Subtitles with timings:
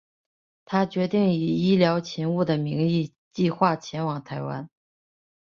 [0.65, 4.67] 他决定以医疗勤务的名义计画前往台湾。